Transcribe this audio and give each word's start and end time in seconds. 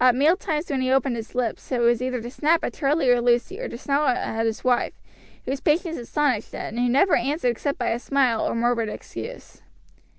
At 0.00 0.14
mealtimes 0.14 0.70
when 0.70 0.80
he 0.80 0.90
opened 0.90 1.16
his 1.16 1.34
lips 1.34 1.70
it 1.70 1.80
was 1.82 2.00
either 2.00 2.22
to 2.22 2.30
snap 2.30 2.64
at 2.64 2.72
Charlie 2.72 3.10
or 3.10 3.20
Lucy, 3.20 3.60
or 3.60 3.68
to 3.68 3.76
snarl 3.76 4.08
at 4.08 4.46
his 4.46 4.64
wife, 4.64 4.94
whose 5.44 5.60
patience 5.60 5.98
astonished 5.98 6.54
Ned, 6.54 6.72
and 6.72 6.80
who 6.82 6.88
never 6.88 7.14
answered 7.16 7.50
except 7.50 7.76
by 7.78 7.90
a 7.90 7.98
smile 7.98 8.40
or 8.40 8.54
murmured 8.54 8.88
excuse. 8.88 9.60